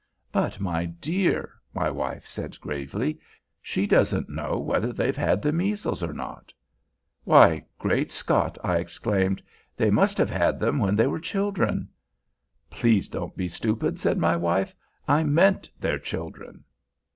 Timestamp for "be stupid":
13.37-13.99